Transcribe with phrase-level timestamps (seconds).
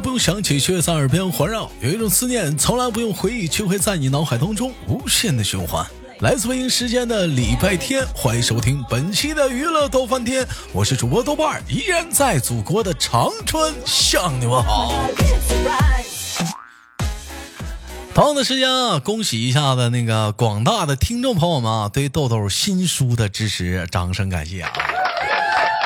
[0.00, 5.84] 不用想起，却在耳边环绕；有一种思念从来不用回忆，却会在你脑海当中无限的循环。
[6.20, 14.92] 来自北京时间的礼拜天，欢迎收听本期的娱乐逗翻天，我是主播豆瓣儿，依然在祖国的长春向你们好。
[18.14, 24.72] 同样的时间啊，恭喜一下子那个广大的听众朋友们啊，对豆豆新书的支持，掌声感谢啊！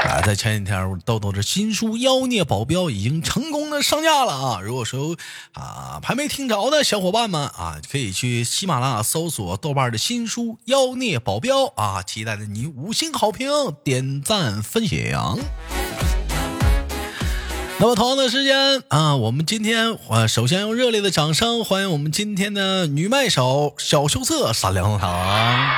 [0.04, 4.60] 啊，在前几天，豆豆的新书《妖孽保镖》已经成功的上架了啊！
[4.60, 5.16] 如果说
[5.52, 13.48] 啊还没听着的小伙伴们啊，可以去喜马拉雅搜索豆瓣的新书《妖孽保镖》啊，期待着你五星好评、
[13.84, 15.38] 点赞、分享。
[17.78, 25.68] 那么同样的时间啊，我们今天呃，首先用热烈的掌声欢迎我们今天的女麦手小羞涩闪亮堂。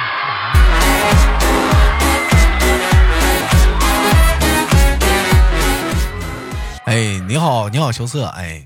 [6.95, 8.62] 哎，你好，你好，羞涩，哎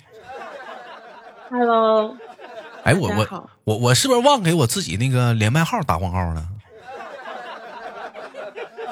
[1.48, 2.14] ，Hello，
[2.84, 6.46] 哎，我我我我是不是忘给我自己那个连麦号打广告了？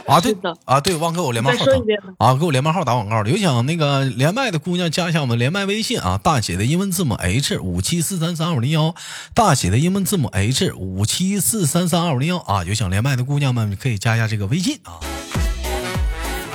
[0.07, 1.73] 啊，对啊，对，忘给我连麦号打
[2.17, 3.29] 啊，给我连麦号打广告了。
[3.29, 8.95] 有想那个连麦的姑娘加一下我们连麦微信啊，大写的英文字母 H 五七四三三二五零幺，
[9.35, 12.39] 大写的英文字母 H 五七四三三二五零幺。
[12.39, 14.97] 啊，有想连麦的姑娘们可以加一下这个微信啊。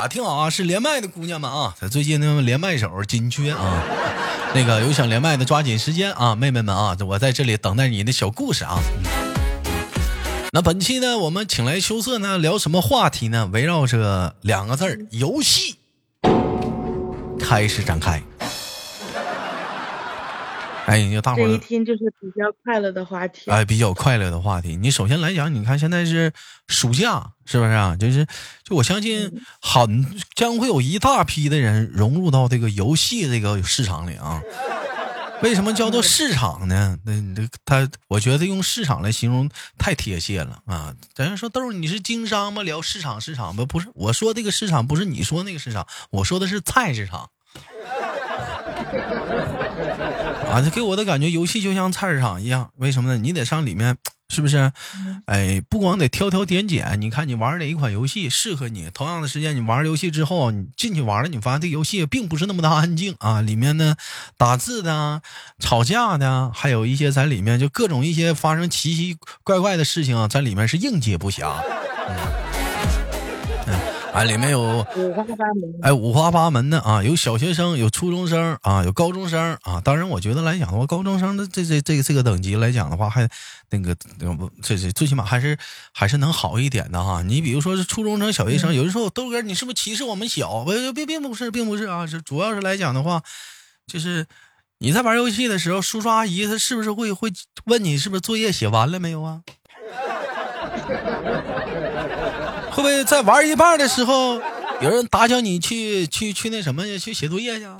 [0.02, 3.84] 啊，听好啊，是连麦的姑娘们啊，最近呢连麦手紧缺啊，
[4.56, 8.80] 那个有想连麦的抓紧时间啊，妹妹们啊，我在这里等待你的小故事啊。
[10.54, 13.48] 那本期呢，我们请来羞涩呢，聊什么话题呢？
[13.54, 15.76] 围绕着两个字儿——游戏，
[17.40, 18.24] 开始展开。
[20.92, 23.50] 哎，你大伙儿一听就是比较快乐的话题。
[23.50, 24.76] 哎，比较快乐的话题。
[24.76, 26.34] 你首先来讲，你看现在是
[26.68, 27.96] 暑假，是不是啊？
[27.96, 28.28] 就是，
[28.66, 34.42] 就我相信，很将会有一大批的人融入到这个游戏这个市场里啊。
[35.42, 36.98] 为什么叫做市场呢？
[37.06, 40.94] 那这他，我觉得用市场来形容太贴切了啊。
[41.16, 42.64] 咱说豆儿，你是经商吗？
[42.64, 43.88] 聊市场，市场不不是。
[43.96, 47.30] 我说这个市场不是你说那个市场，我说的是菜市场。
[50.52, 52.70] 啊，这给我的感觉，游戏就像菜市场一样。
[52.76, 53.18] 为什么呢？
[53.18, 53.98] 你得上里面，
[54.28, 54.72] 是不是？
[55.26, 57.00] 哎，不光得挑挑拣拣。
[57.00, 58.90] 你看你玩哪一款游戏适合你？
[58.94, 63.40] 同样的时间，你玩游戏之后，你进去玩了，你发现这游戏并不是那么的安静啊。
[63.40, 63.96] 里面呢，
[64.38, 65.22] 打字的、
[65.60, 71.56] 吵架的，还有一些在里面就各种一些发生奇奇怪怪的事情啊，在里面是应接不暇。
[74.14, 79.80] 啊，里面有五花八门，哎，五花八门的啊，有小学生，有初中生啊，有高中生啊。
[79.82, 83.28] 当然，我觉得来讲的话，高中生的这这这个这个等级来讲的话，还
[83.70, 83.96] 那个
[84.38, 85.58] 不，这这最起码还是
[85.94, 87.22] 还是能好一点的哈。
[87.22, 90.66] 你比如说是初中生、小学生，有的时候豆哥，你是不是歧视我们小？
[90.66, 93.24] 并并并不是，并不是啊，是主要是来讲的话，
[93.88, 94.26] 就是
[94.80, 97.32] 你在玩游戏的时候，叔叔阿姨他是不是会会
[97.66, 99.42] 问你是不是作业写完了没有啊？
[102.72, 104.42] 会不会在玩一半的时候，
[104.82, 107.80] 有人打搅你去去去那什么去写作业去啊？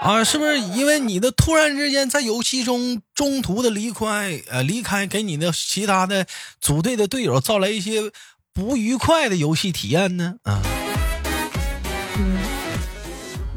[0.00, 6.26] 啊，是不是因为你的突然之间在游戏中中途的离开呃离开，给你的其他的
[6.60, 8.10] 组队的队友造来一些
[8.52, 10.34] 不愉快的游戏体验呢？
[10.44, 10.62] 啊，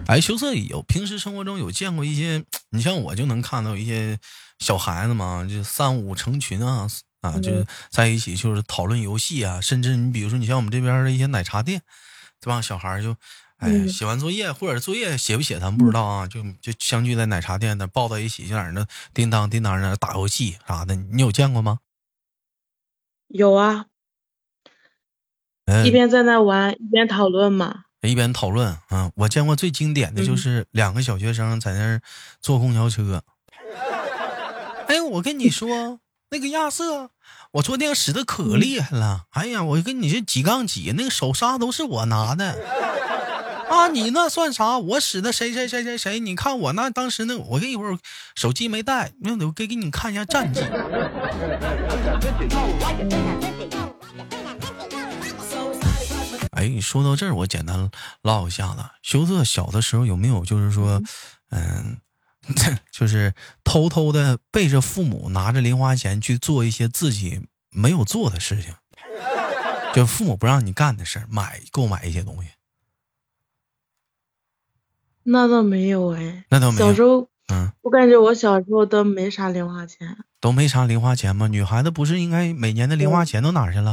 [0.08, 4.20] 哎，羞涩有平时生活中有见过一些，你像我就能看到一些
[4.60, 6.88] 小孩子嘛，就三五成群啊。
[7.22, 11.84] 啊，就是在一起，就是讨论游戏啊，甚至你比如说，你像我们这边的一些奶茶店，
[12.40, 13.16] 这帮小孩就，
[13.58, 18.84] 哎，写完作业或者作业写不写，咱们不知道啊，就就相聚在奶茶店那抱在一起，就在那
[19.14, 21.78] 叮当叮当那打游戏啥的，你有见过吗？
[23.28, 23.86] 有啊，
[25.86, 32.02] 一边在那玩一边讨论嘛，一边讨论啊，我见过最经典的就是两个小学生在那儿
[32.42, 33.24] 坐公交车，
[34.90, 36.00] 哎，我跟你说。
[36.34, 37.10] 那个亚瑟，
[37.52, 39.26] 我昨天使的可厉害了。
[39.32, 42.56] 哎呀，我跟你这几杠几，那个手刹都是我拿的
[43.70, 43.90] 啊！
[43.90, 44.78] 你那算啥？
[44.78, 46.22] 我使的谁谁谁谁谁？
[46.22, 47.98] 你看我那当时那，我这一会儿
[48.34, 50.62] 手机没带，那我给给你看一下战绩。
[56.52, 57.92] 哎，你说到这儿，我简单
[58.22, 58.86] 唠一下子。
[59.02, 61.02] 羞涩小的时候有没有就是说，
[61.50, 61.98] 嗯？
[62.92, 63.34] 就是
[63.64, 68.74] 偷偷的背着父母拿着零花钱去做一些自己没有做的事情，
[69.94, 72.50] 就父母不让你干的事儿，买购买一些东西。
[75.24, 76.88] 那倒没有哎，那倒没有。
[76.88, 81.48] 小时候，嗯，我感觉我小时候都没啥零花钱，都没啥零花钱吗？
[81.48, 83.92] 女孩子不是应该每年的零花钱都哪去了？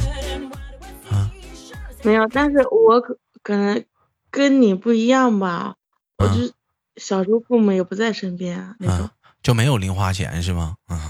[1.11, 1.31] 啊，
[2.03, 3.85] 没有，但是我可可能
[4.31, 5.77] 跟你不一样吧？
[6.17, 6.51] 我就
[6.99, 9.09] 小时候父母也不在身边啊，那种
[9.43, 10.75] 就没有零花钱是吗？
[10.89, 11.01] 嗯，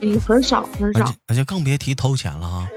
[0.00, 2.68] 嗯，很少很少，那就更别提偷钱了哈。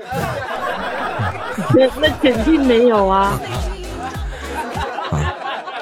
[1.73, 3.39] 那那肯定没有啊。
[5.11, 5.33] 啊，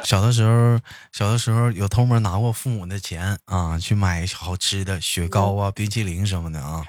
[0.03, 0.79] 小的时候，
[1.11, 6.83] 小的时候有偷摸拿过父母的钱啊，去买好吃的雪糕啊、冰淇淋什么的啊，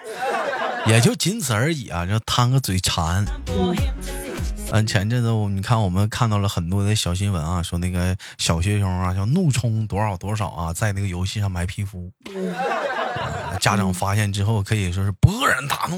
[0.87, 3.25] 也就仅此而已啊，就贪个嘴馋。
[3.49, 3.75] 嗯，
[4.87, 12.13] 前阵子我你看我们看到了很多的小新闻啊，说那个小学生啊，叫怒充多少多少啊，在那个游戏上买皮肤，
[13.59, 15.97] 家长发现之后可以说是勃然大怒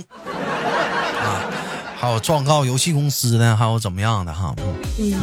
[1.21, 1.45] 啊，
[1.97, 4.55] 还有状告游戏公司的，还有怎么样的哈。
[4.99, 5.15] 嗯，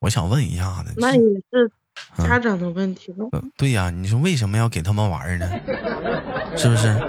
[0.00, 1.70] 我想问一下子，那也是
[2.18, 3.26] 家长的问题吗？
[3.56, 5.48] 对呀，你说为什么要给他们玩呢？
[6.56, 7.00] 是不是？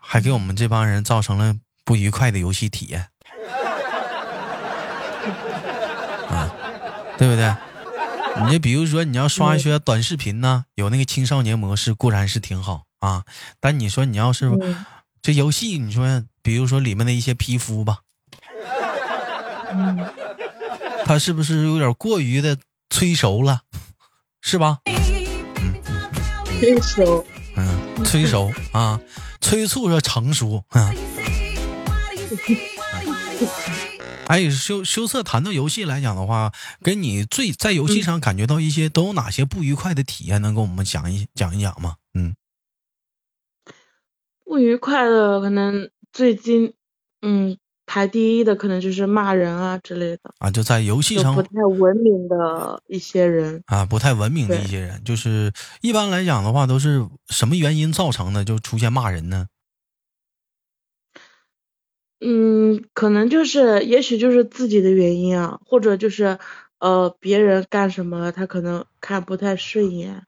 [0.00, 3.06] 还给我们这帮人造成了不愉快的游戏体验？
[7.18, 7.54] 对不对？
[8.44, 13.24] 你就比如说，你要刷一些短视频呢，有那个青少年模式固然是挺好啊，
[13.60, 14.50] 但你说你要是
[15.20, 17.98] 这游戏，你说比如说里面的一些皮肤吧，
[21.04, 22.56] 它是不是有点过于的
[22.88, 23.60] 催熟了，
[24.40, 24.78] 是吧？
[24.86, 25.74] 嗯，
[26.58, 27.26] 催熟，
[27.56, 28.98] 嗯，催熟啊，
[29.42, 30.90] 催促着成熟啊。
[34.26, 36.52] 哎，羞羞涩谈到游戏来讲的话，
[36.82, 41.96] 跟你最在游戏上感觉到一些都有哪些不愉快的体验，能跟我们讲一讲一讲吗？
[42.14, 42.34] 嗯，
[44.44, 46.72] 不愉快的可能最近，
[47.20, 55.52] 嗯，排第一的可能就是骂人啊之类的啊，就在游戏上不太文明的一些人啊，不太文明的一些人，就是
[55.82, 59.48] 一般来讲的话，都是什么原因造成的，就出现骂人呢？
[62.24, 66.38] 嗯，可能就是，也许就是自己的原因啊，或者就是，
[66.78, 70.22] 呃，别人干什么他可能看不太顺眼，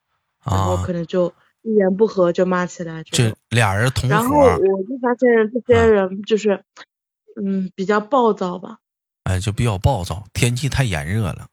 [0.45, 1.33] 然后可能就
[1.63, 4.15] 一言不合就骂起来，就俩人同伙。
[4.17, 6.65] 然后我就发现这些人就是，
[7.41, 8.79] 嗯，比较暴躁吧。
[9.23, 11.47] 哎，就比较暴躁，天气太炎热了。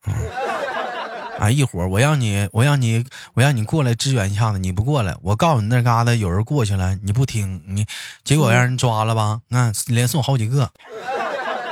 [1.41, 1.49] 啊！
[1.49, 3.03] 一伙儿我让你，我让你，
[3.33, 7.83] 我让你过来支援一下子，你不过来，我告诉你那嘎达有人过去了，你不听，你
[8.23, 9.41] 结果让人抓了吧？
[9.47, 10.69] 那连送好几个，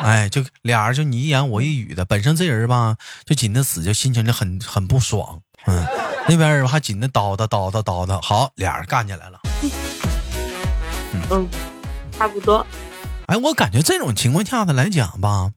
[0.01, 2.95] 哎，就俩人就你一言我一语的，本身这人吧
[3.25, 5.39] 就紧的死，就心情就很很不爽。
[5.67, 5.85] 嗯，
[6.27, 9.39] 那边人还紧的叨叨叨叨叨叨，好，俩人干起来了。
[11.29, 11.47] 嗯，
[12.17, 12.65] 差不多。
[13.27, 15.51] 哎，我感觉这种情况下的来讲吧。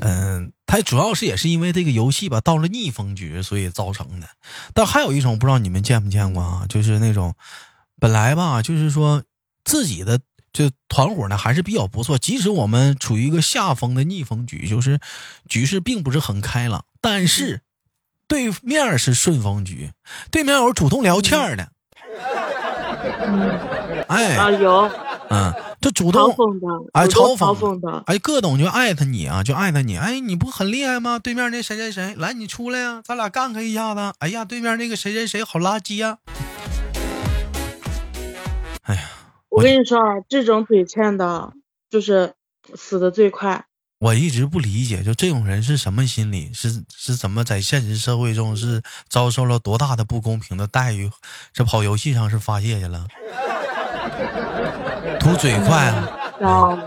[0.00, 4.26] 嗯，它主要是也是因为这个游戏吧，到了逆风局，所以造成的。
[4.74, 7.34] 但还有一种不知道你们见没见过啊，就是那种
[8.00, 9.22] 本来吧，就是说
[9.64, 10.18] 自己的
[10.52, 14.98] 就团伙呢还是比较不错，即使我们处于一个下风的逆风局，就是
[15.48, 17.60] 局势并不是很开朗，但是
[18.26, 19.92] 对面是顺风局，
[20.30, 21.68] 对面有主动聊天的。
[24.08, 24.90] 哎啊有
[25.30, 25.54] 嗯。
[25.78, 26.30] 就主动
[26.94, 31.18] 哎，嘲讽的，哎，各种就艾特你啊，就艾特你，哎，你不很厉害吗？
[31.18, 34.12] 对面那谁谁谁，来，你出来呀，咱俩干他一下子。
[34.18, 36.18] 哎呀，对面那个谁谁谁好垃圾呀！
[38.82, 39.02] 哎呀，
[39.50, 41.52] 我跟你说啊，这种嘴欠的，
[41.88, 42.34] 就是
[42.74, 43.66] 死的最快。
[43.98, 51.10] 我一直不理解，就这种人是什么心理，是是怎么在现实社会中是遭受了多大的不公平的待遇，
[51.52, 53.06] 这跑游戏上是发泄去了。
[55.26, 56.08] 图嘴快啊，
[56.40, 56.78] 找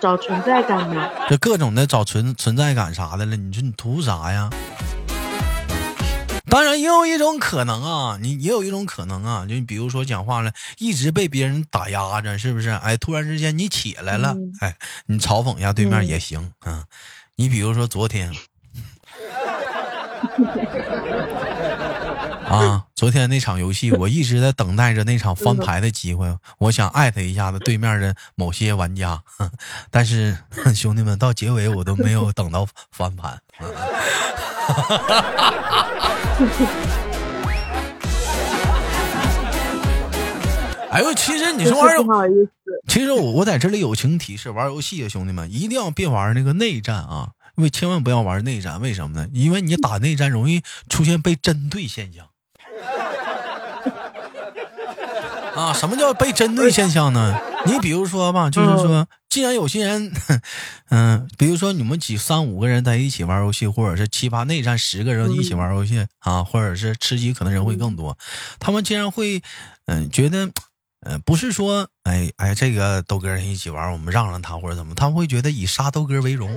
[0.00, 4.48] 找存在感嘛，这各种的找存存在感啥的了，你说你图啥呀？
[6.48, 12.68] 当然也有一种可能啊，你也有一种可能啊，就比如说讲话了，一直被别人打压着，是不是？
[12.70, 14.76] 哎，突然之间你起来了，哎，
[15.06, 16.84] 你嘲讽一下对面也行啊。
[17.34, 18.32] 你比如说昨天。
[22.46, 22.83] 啊！
[23.04, 26.34] 昨天那场游戏，我一直在等待着那场翻牌的机会。
[26.56, 29.22] 我想艾特一下子对面的某些玩家，
[29.92, 30.34] 但是
[30.74, 33.38] 兄弟们到结尾我都没有 等到翻盘。
[40.90, 42.50] 哎呦，其实你说玩意思，
[42.88, 47.32] 其实我我在这里友情提示：玩游戏啊，兄弟们一定要别玩那个内战啊！
[47.58, 49.28] 因为千万不要玩内战，为什么呢？
[49.34, 52.24] 因为你打内战容易出现被针对现象。
[55.54, 57.38] 啊，什么叫被针对现象呢？
[57.66, 60.12] 你比如说吧，就是说，既然有些人，
[60.90, 68.16] 嗯，比如说你们几三五个人在一起玩游戏，或者是七八内战十个人一起玩游戏啊，或者是吃鸡，可能人会更多。
[68.58, 69.42] 他们竟然会，
[69.86, 70.50] 嗯，觉得，
[71.06, 76.50] 嗯，不是说，哎哎，这个豆哥人一起玩，我们让让他或者怎么，他们会觉得以杀豆哥为荣。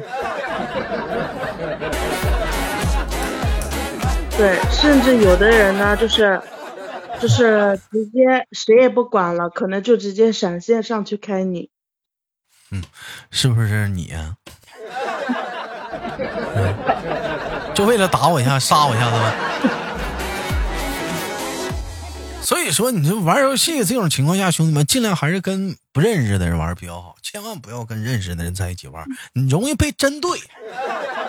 [4.37, 6.39] 对，甚至有的人呢，就是
[7.19, 11.69] 就是直接谁也不管了，可能就直接闪现上去开你。
[12.71, 12.83] 嗯，
[13.31, 14.35] 是不是你呀？
[17.73, 19.31] 就为了打我一下，杀我一下子吗？
[22.41, 30.39] 所以说，你这玩游戏这种情况下，兄弟们尽量还是跟不认识的人玩比较好，千万不要跟认识的人在一起玩，你容易被针对。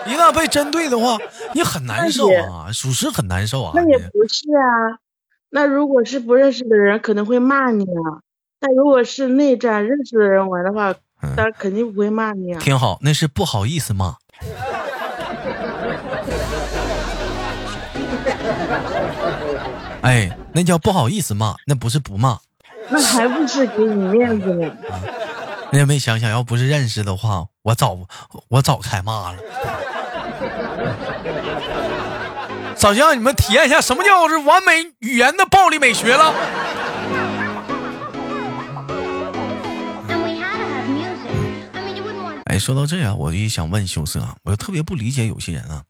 [0.05, 1.17] 一旦被针对的话，
[1.53, 3.73] 你很难受啊，属实很难受啊。
[3.75, 4.97] 那也不是啊，
[5.51, 8.21] 那如果是不认识的人，可能会骂你啊。
[8.59, 10.93] 但如果是内战认识的人玩的话，
[11.35, 12.59] 他肯定不会骂你啊。
[12.59, 14.15] 挺好，那是不好意思骂。
[20.01, 22.37] 哎，那叫不好意思骂，那不是不骂。
[22.89, 24.71] 那还不是给你面子呢。
[25.71, 27.97] 那也没想想，要不是认识的话，我早
[28.49, 29.37] 我早开骂了。
[32.79, 36.33] 早就让你们体验一下什么叫是完美语言的暴力美学了。
[42.45, 45.83] 哎，说到这样，我就想问羞涩，我就特别不理解有些人啊，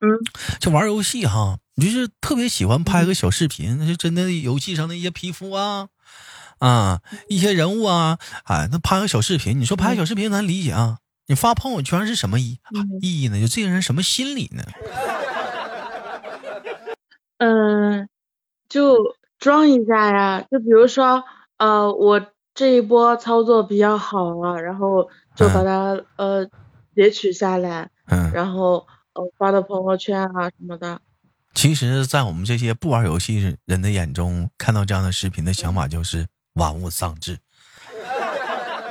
[0.00, 0.08] 嗯，
[0.58, 5.88] 就玩游戏哈，你就是特别喜欢拍个小视频，那就真的游戏上的一些皮肤啊，
[6.58, 10.96] 啊，一些人物啊，哎，那拍个小视频，你说拍小视频咱理解啊，
[11.26, 12.58] 你发朋友圈是什么意
[13.02, 13.38] 意义呢？
[13.38, 14.64] 就这个人什么心理呢？
[17.42, 18.08] 嗯，
[18.68, 21.24] 就装一下呀，就比如说，
[21.58, 25.08] 呃，我这一波操作比较好了，然后。
[25.34, 26.46] 就把它呃
[26.94, 31.00] 截取下来，嗯，然后呃发到朋友圈啊什么的。
[31.54, 37.38] 其实，在我们这些不玩游戏人的眼中，看到这样的视频的想法就是玩物丧志，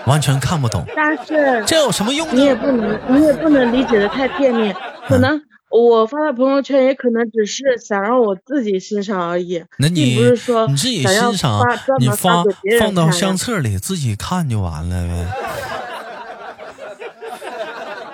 [0.08, 0.84] 完全看不懂。
[0.96, 2.34] 但是这有什么用呢？
[2.34, 4.75] 你也不能，你也不能理解的太片面。
[5.08, 5.39] 可能
[5.71, 9.63] 我发到朋友圈，也可能只是想让我自己欣赏而已。
[9.77, 11.61] 那你不是说你自己欣赏，
[11.99, 12.43] 你发
[12.79, 15.27] 放到相册里自己看就完了呗。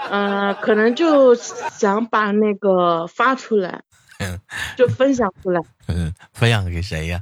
[0.09, 3.81] 嗯，可能就想把那个发出来，
[4.23, 4.39] 嗯，
[4.77, 5.59] 就分享出来。
[5.87, 7.19] 嗯，分享给谁呀？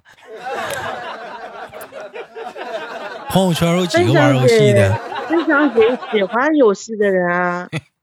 [3.30, 4.94] 朋友圈有几个玩游戏的？
[5.28, 7.68] 分享给喜欢游戏的人啊。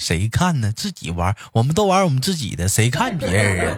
[0.00, 0.72] 谁看呢？
[0.74, 3.76] 自己玩，我们都玩我们自己的，谁看别人啊？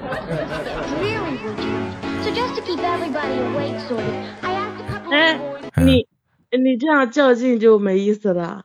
[5.11, 5.39] 哎，
[5.77, 6.07] 你
[6.51, 8.63] 你这样较劲就没意思了。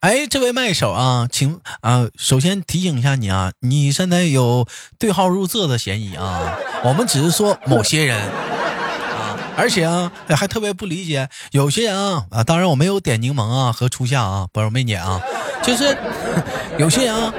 [0.00, 6.58] 哎，这位麦手啊，请啊，首先提醒一下你啊，你现在有对号入座的嫌疑啊。
[6.84, 15.20] 我们只是说某些人啊，而且啊，还特别不理解有些人啊啊，当然我没有点柠檬啊和初夏啊，不是我没点啊，
[15.66, 15.96] 就是
[16.78, 17.34] 有些人啊。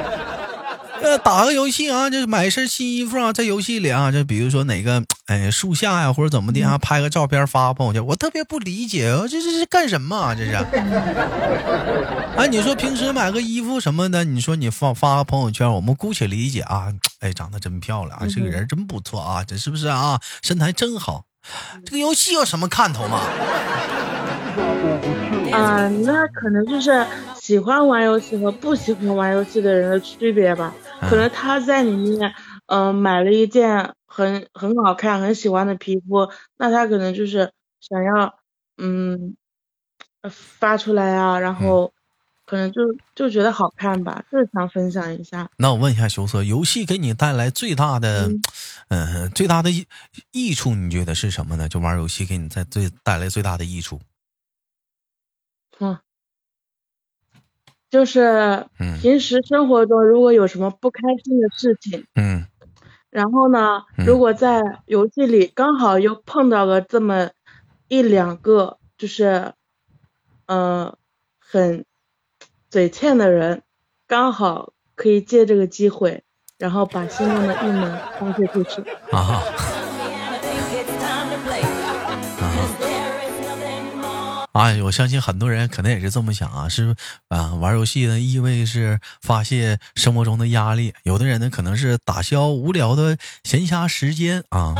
[1.00, 10.34] 呃，打个游戏啊，就是买一身新衣服啊，在游戏里啊，就比如说哪个哎树下呀，或者怎么的啊，拍个照片发朋友圈，我特别不理解啊，这这是干什么啊？
[10.34, 10.56] 这是？
[12.36, 16.88] 哎， 你说平时买个衣服什么的，你说你发发个朋友圈，我们姑且理解啊。
[17.20, 20.20] 哎，长得真漂亮啊，这个人真不错啊，这是不是啊？
[20.42, 21.26] 身材真好。
[21.86, 23.22] 这个游戏有什么看头吗？
[25.52, 30.74] 啊，那可能就是喜欢玩游戏和不喜欢玩游戏的人的区别吧。
[31.02, 32.34] 可能他在里面，
[32.68, 38.36] 嗯，买了一件很很好看、很喜欢的皮肤，那他可能就是想要，
[38.78, 39.36] 嗯，
[40.30, 41.94] 发出来啊，然后
[42.46, 42.82] 可能就
[43.16, 45.50] 就觉得好看吧，就是想分享一下。
[45.58, 48.30] 那我问一下羞涩，游戏给你带来最大的，
[48.90, 49.86] 嗯，最大的益
[50.32, 51.70] 益处，你觉得是什么呢？
[51.70, 54.00] 就玩游戏给你在最带来最大的益处？
[55.80, 55.98] 嗯。
[57.90, 58.68] 就是
[59.02, 62.46] 平时生活中如果有什么不开心的事情，嗯，
[63.10, 67.30] 然后呢，如果在游戏里刚好又碰到了这么
[67.88, 69.54] 一两个，就是
[70.48, 70.98] 嗯
[71.40, 71.86] 很
[72.70, 73.64] 嘴欠的人，
[74.06, 76.24] 刚好可以借这个机会，
[76.58, 78.82] 然后把心中的郁闷发泄出去。
[79.14, 79.77] 啊。
[84.58, 86.96] 啊，我相信很多人可能也是这么想啊，是
[87.28, 94.74] 啊，玩游戏呢意味是发泄生活中的压力，有的人呢可能是打消无聊的闲暇时间啊。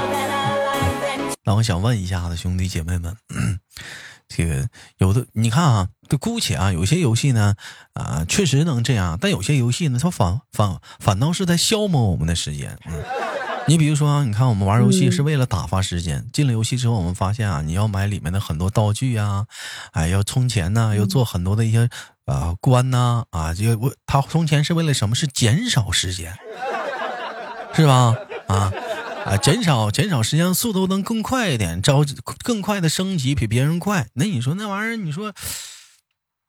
[1.44, 3.16] 那我想问一下子兄弟姐妹们，
[4.28, 4.68] 这个
[4.98, 7.54] 有的你看啊，这姑且啊，有些游戏呢
[7.94, 12.76] 啊确实能这样，但有些游戏呢它反反反倒是在消磨我们的时间。
[12.88, 12.94] 嗯
[13.68, 16.26] 你比如说，你看我们玩游戏是为了打发时间。
[16.32, 19.46] 进了游戏之后，我们发现啊，你要买里面的很多道具啊，
[19.92, 21.90] 哎，要充钱呐，要做很多的一些
[22.26, 25.16] 啊关呐，啊，这个我他充钱是为了什么？
[25.16, 26.38] 是减少时间。
[27.74, 28.16] 是吧？
[28.48, 28.72] 啊
[29.26, 32.06] 啊，减少减少时间速度能更快一点，着
[32.44, 34.08] 更快的升级比别人快。
[34.14, 35.34] 那你说那玩意儿，你说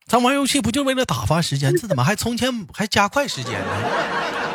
[0.06, 1.75] 咱玩游戏不就为了打发时间？
[1.76, 3.72] 这怎么还充钱还加快时间呢？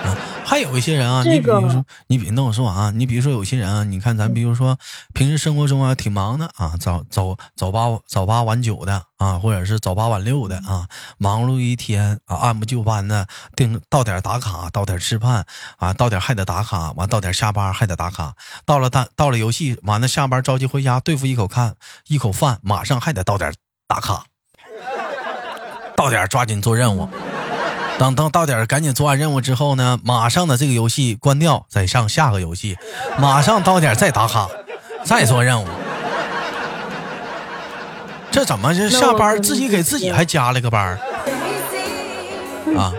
[0.06, 0.18] 啊！
[0.54, 4.78] 还有一些人啊，你比如说，你比那我说啊，你比如说有些人啊，你看咱比如说
[5.12, 15.44] 平时生活中啊挺忙的啊，早早早八早八晚九的啊，或者是早八晚六的啊，忙碌一天啊，按部就班的定到点打卡，到点吃饭
[15.78, 21.78] 啊，到点还得打卡，完到点下班还得打卡，到了到到了游戏完了下班着急回家对付一口看
[22.10, 23.52] 一口饭，马上还得到点
[23.88, 24.26] 打卡，
[25.98, 27.10] 到点抓紧做任务。
[27.98, 32.78] 等等到点赶紧做完任务之后呢，马上的这个游戏关掉，再上下个游戏，
[33.20, 34.50] 马上到点再打卡，
[35.06, 35.68] 再做任务。
[38.32, 40.98] 这怎么这下班自己给自己还加了个班
[42.76, 42.92] 啊？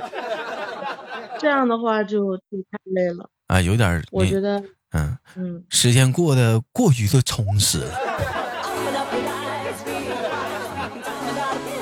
[1.40, 8.00] 这样的话就就太累了啊，有点我觉得嗯嗯，时间过得过于的充实了。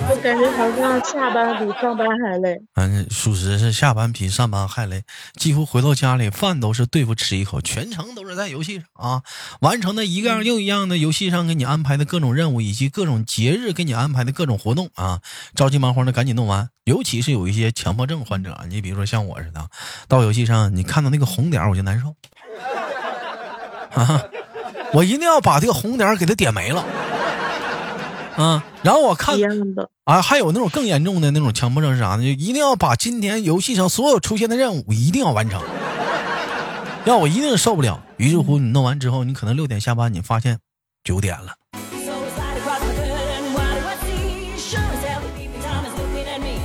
[0.09, 2.61] 我感觉好像下班比上班还累。
[2.75, 5.03] 嗯，属实是下班比上班还累，
[5.37, 9.23] 几乎回到家里饭都是对付吃一口，全程都是在游戏上啊，
[9.61, 15.21] 完成的一样又一样的游戏上给你安排的各种任务，以及各种节日给你安排的各种活动啊，
[15.55, 16.69] 着急忙慌的赶紧弄完。
[16.85, 19.69] 尤其是有一些强迫症患者，你比如说像我似的，
[20.09, 22.15] 到游戏上你看到那个红点我就难受
[23.95, 24.23] 啊，
[24.93, 26.85] 我一定要把这个红点给它点没了。
[28.37, 29.37] 啊，然后我看
[30.05, 32.23] 啊，还有那种更严重的那种强迫症是啥呢？
[32.23, 35.61] 就一定要把今天游戏上所有出现的任务一定要完成，
[37.05, 38.03] 要我一定受不了。
[38.17, 40.59] 于是乎，你弄完之后，你可能六点下班，你发现
[41.05, 41.55] 九点了。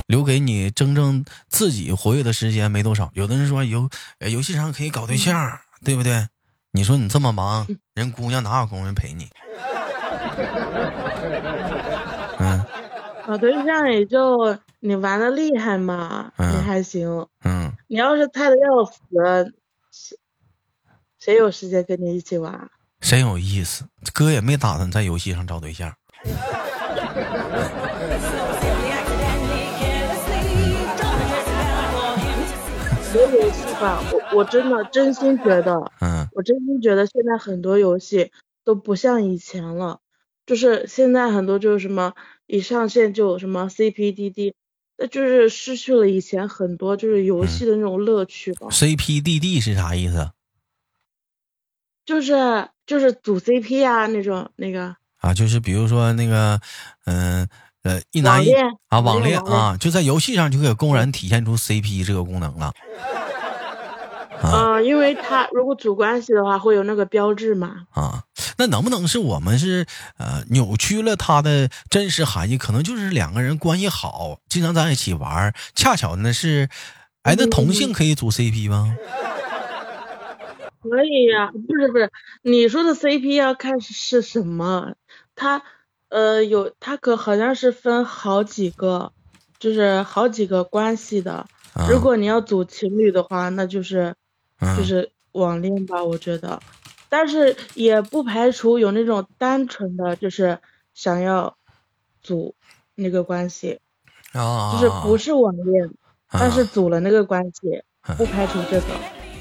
[0.06, 3.10] 留给你真正自己活跃的时间没多少。
[3.12, 3.90] 有的人说游
[4.20, 6.26] 游戏上可以搞对象，对不对？
[6.72, 9.28] 你说你这么忙，人姑娘哪有工夫陪你？
[13.28, 17.26] 嗯，搞对象也就你玩的厉害嘛，你还行。
[17.44, 19.52] 嗯，你要是菜的要死，
[19.90, 20.16] 谁
[21.18, 22.70] 谁有时间跟你一起玩？
[23.00, 25.92] 真有意思，哥也没打算在游戏上找对象。
[33.10, 38.30] 很多游戏吧，我我真的真心觉得，嗯，我真心觉得现在很多游戏
[38.64, 40.00] 都不像以前了。
[40.48, 42.14] 就是现在很多就是什么
[42.46, 44.54] 一上线就什么 CPDD，
[44.96, 48.68] 那就是失去了以前很多就是游戏的那种乐趣吧。
[48.70, 50.30] CPDD 是啥意思？
[52.06, 52.32] 就是
[52.86, 54.96] 就是组 CP 啊那种那个。
[55.18, 56.58] 啊，就是比如说那个，
[57.04, 57.46] 嗯
[57.82, 58.50] 呃一男一
[58.88, 62.72] 啊网恋啊，就在游戏上就可以公然体现出 CP 这个功能了。
[64.42, 67.86] 啊，因为他如果组关系的话，会有那个标志嘛。
[67.90, 68.22] 啊，
[68.56, 69.84] 那能不能是我们是
[70.16, 72.56] 呃扭曲了他的真实含义？
[72.56, 76.68] 可能就是两个人关系好，经常在一起玩，恰巧呢是，
[77.22, 78.96] 哎，那同性可以组 CP 吗？
[80.82, 82.10] 可以呀，不是不是，
[82.42, 84.94] 你说的 CP 要看是什么，
[85.34, 85.62] 他
[86.10, 89.12] 呃有他可好像是分好几个，
[89.58, 91.46] 就是好几个关系的。
[91.88, 94.14] 如果你要组情侣的话，那就是。
[94.76, 96.60] 就是网恋吧，我觉得，
[97.08, 100.58] 但是也不排除有那种单纯的就是
[100.94, 101.56] 想要
[102.22, 102.54] 组
[102.94, 103.78] 那个关系，
[104.32, 105.90] 就是不是网恋，
[106.30, 107.82] 但是组了那个关系，
[108.16, 108.86] 不排除这个。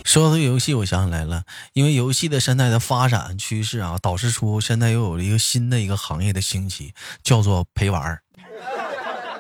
[0.06, 8.22] 说到游戏，我想起来了，因为游戏的现在的发展趋势啊，导致出现在又有了一个新的一个行业的兴起，叫做陪玩儿。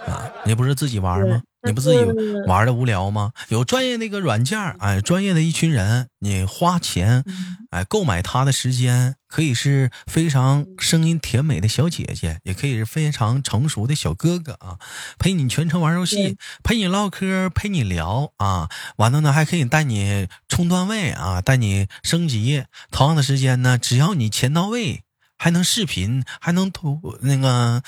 [0.07, 1.41] 啊，你不是自己玩吗？
[1.63, 1.99] 你不自己
[2.45, 3.33] 玩的无聊吗？
[3.49, 7.25] 有专业那个软件哎，专业的一群人，你花钱，
[7.71, 14.77] 哎，购买他的时间，可以是非常声音甜美的小姐姐，也可以是非常成熟的小哥哥啊，
[15.19, 22.63] 陪你全程玩游戏，陪你唠嗑，陪你聊啊，完了呢还可以带你冲段位啊，带你升级。
[22.91, 25.03] 同样的时间呢，只要你钱到位，
[25.37, 27.83] 还能视频，还能图那个。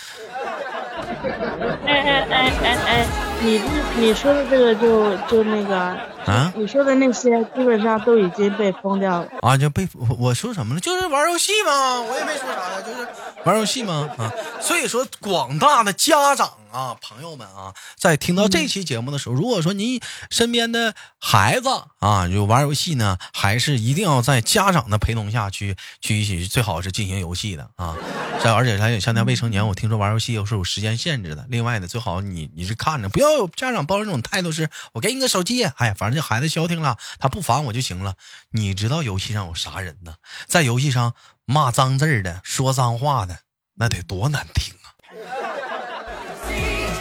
[1.23, 3.08] 哎哎哎哎哎，
[3.41, 3.62] 你
[3.97, 5.77] 你说的这个就就那个
[6.25, 10.79] 啊，你说的那些基本上都已经被封掉了啊，就被我说什么了？
[10.79, 13.08] 就是玩游戏嘛，我也没说啥呀，就是
[13.43, 14.32] 玩游戏嘛啊。
[14.62, 27.95] 所以说，广大的家长啊，朋友们啊，在听到这期节目的时候，如果说您身边的孩子啊，就玩游戏呢，还是一定要在家长的陪同下去去一起，最好是进行游戏的啊。
[28.43, 31.45] 再而且还有像那未成年，我听说玩游戏又是有时间限制的。
[31.49, 38.15] 另外呢，最好你你是看着，不要有家长抱着这种态度，是我给你个手机，哎呀，反正这孩子消停了，他不烦我就行了。
[38.52, 40.15] 你知道游戏上有啥人呢？
[40.47, 41.13] 在游戏上
[41.45, 43.39] 骂脏字的，说脏话的。
[43.75, 44.88] 那得多难听啊！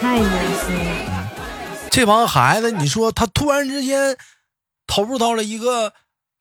[0.00, 1.30] 太难听了。
[1.90, 4.16] 这帮孩子，你说他突然之间
[4.86, 5.92] 投入到了一个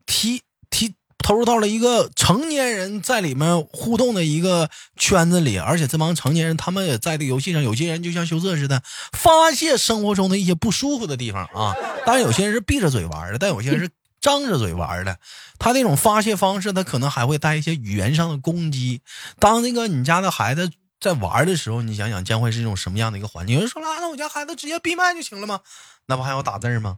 [0.06, 0.94] 提提
[1.28, 11.76] 投入到了一个成年人在里面互动的一个圈子里，而且这帮成年人他们也在这个游戏上，有些人就像羞涩似的发泄生活中的一些不舒服的地方啊。
[12.06, 13.90] 当然，有些人是闭着嘴玩的，但有些人是。
[14.20, 15.20] 张着嘴玩的，
[15.60, 19.02] 他那种发泄方式，他可能还会带一些语言上的攻击。
[19.38, 23.56] 当那个你家的孩子在玩的时候，你想想将会是一种什么样的一个环境？
[23.56, 25.60] 有人说了，那我家孩子直接闭麦就行了吗？
[26.08, 26.98] 那不还要打字吗？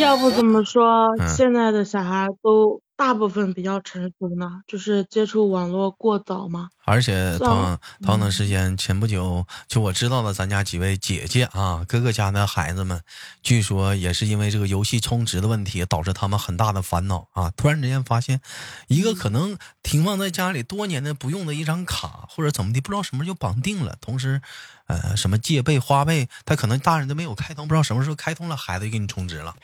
[0.00, 2.80] 要不怎么说现在的小孩都？
[3.00, 6.68] 大部分比较成熟呢，就是接触网络过早嘛。
[6.84, 13.00] 而且，同同等时间，前不久就我知道了，咱家几位姐姐啊，哥哥家的孩子们，
[13.42, 17.50] 据说也是因为这个游戏充值的问题，导致他们很大的烦恼啊。
[17.56, 18.42] 突然之间发现，
[18.88, 23.96] 一个可能停放在家里多年的不用的一张卡，或者怎么的，不知道什么就绑定了。
[24.02, 24.42] 同时，
[24.88, 29.56] 呃，什么借呗、花呗，他可能大人都没有开通，不知道什么时候开通了，孩子就给你充值了。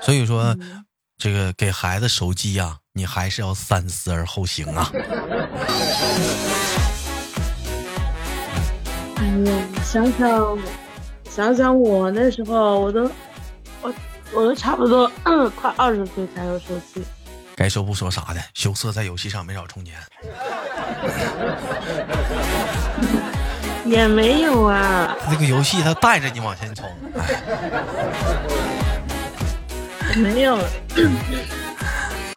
[0.00, 0.56] 所以说。
[1.18, 4.92] 这个给孩子手机呀，你还是要三思而后行啊。
[9.18, 9.46] 嗯，
[9.82, 10.58] 想想
[11.30, 13.10] 想想我那时候，我都
[13.80, 13.94] 我
[14.32, 15.10] 我都差不多
[15.56, 17.02] 快二十岁才有手机。
[17.56, 19.94] 该说不说啥的，羞涩在游戏上没少充钱。
[23.86, 25.16] 也没有啊。
[25.30, 26.84] 那个游戏它带着你往前冲。
[30.16, 30.58] 没有。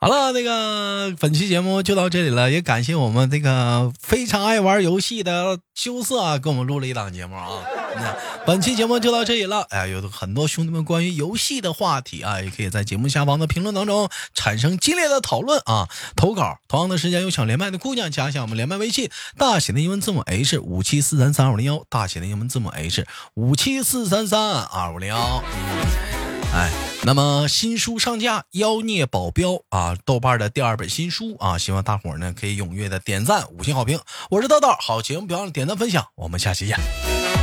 [0.02, 7.50] 好了，那个本期节目就到这里了，也感谢我们这个非常爱玩游戏的羞涩啊，给我们录了一档节目啊。
[7.98, 8.15] 那
[8.46, 15.89] 本期节目就到这里了，哎，有很多兄弟们关于游戏的话题啊，也可以在节目下方的评论当中产生激烈的讨论啊。
[16.15, 25.44] 投稿，同样的时间有想连麦的姑娘加一下我们连麦微信，大写的英文字母 H 五七四三三二五零幺，大写的英文字母 H 五七四三三二五零幺。
[26.52, 26.72] 哎，
[27.04, 34.00] 那么新书上架，《妖孽保镖》啊，豆瓣的第二本新书啊，希望大伙呢可以踊跃的点赞、五星好评。
[34.32, 37.38] 我是豆豆，好节目别忘了点赞分享，我们下期见。